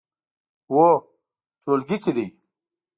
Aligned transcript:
هو، 0.71 0.85
ټولګي 1.61 1.97
کې 2.03 2.11
دی 2.15 2.25